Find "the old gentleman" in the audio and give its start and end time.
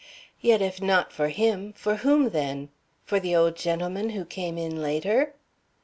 3.19-4.09